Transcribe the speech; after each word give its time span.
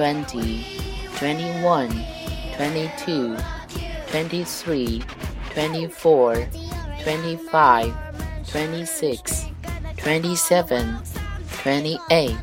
20, 0.00 0.64
21, 1.18 2.04
22, 2.56 3.36
23, 4.08 5.02
24, 5.52 6.48
25, 7.02 7.94
26, 8.50 9.46
27, 9.98 10.96
28, 11.62 12.34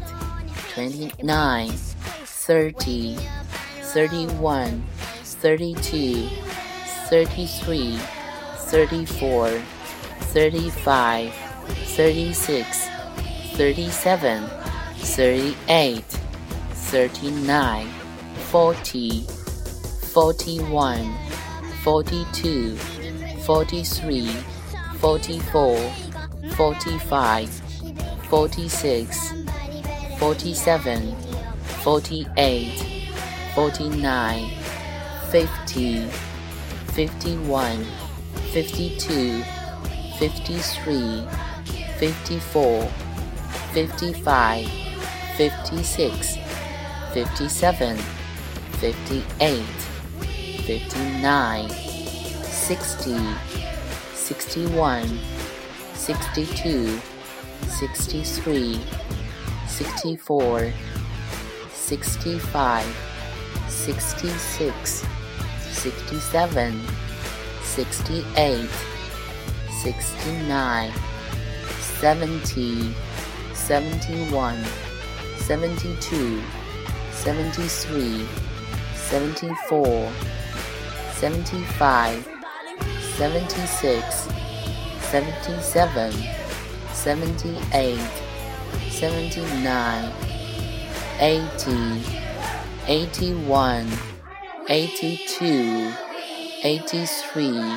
29, 0.72 1.70
30, 1.72 3.18
31, 3.82 4.84
32, 5.24 6.30
33, 7.10 7.98
34, 8.58 9.50
35, 9.50 11.34
36, 11.34 12.88
37, 13.58 14.44
38, 14.46 16.04
39, 16.90 17.86
40, 18.50 19.26
41, 20.14 21.18
42, 21.84 22.76
43, 23.44 24.32
44, 24.98 25.92
45, 26.56 27.50
46, 28.30 29.34
47, 30.18 31.16
48, 31.84 32.72
49, 33.54 34.50
50, 35.30 36.00
51, 36.00 37.86
52, 38.54 39.44
53, 40.20 41.28
54, 42.00 42.86
55, 43.74 44.70
56. 45.36 46.38
57, 47.14 47.96
58, 47.96 49.64
59, 49.64 51.70
60, 51.70 52.34
61, 54.14 55.20
62, 55.94 57.02
63, 57.70 58.82
64, 59.68 60.74
65, 61.72 62.96
66, 63.70 65.06
67, 65.72 66.88
68, 67.64 68.70
69, 69.72 70.94
70, 72.02 72.94
71, 73.54 74.64
72, 75.38 76.44
73, 77.24 78.26
74, 78.96 80.12
75, 81.16 82.30
76, 83.18 84.28
77, 85.02 86.14
78, 86.94 88.00
79, 88.90 90.14
80, 91.20 91.74
81, 92.88 93.92
82, 94.70 95.94
83, 96.64 97.74